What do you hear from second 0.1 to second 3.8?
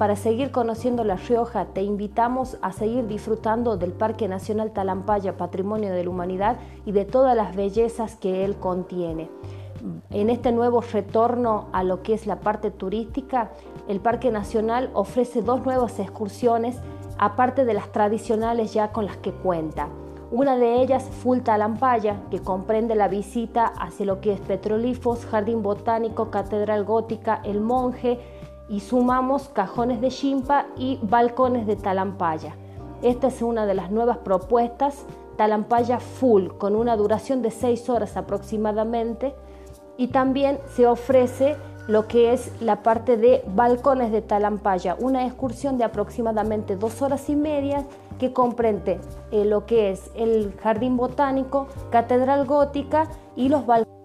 seguir conociendo La Rioja, te invitamos a seguir disfrutando